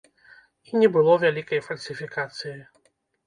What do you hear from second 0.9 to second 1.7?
было вялікай